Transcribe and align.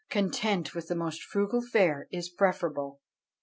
Content, 0.09 0.73
with 0.73 0.87
the 0.87 0.95
most 0.95 1.21
frugal 1.21 1.61
fare, 1.61 2.07
is 2.11 2.27
preferable." 2.27 3.01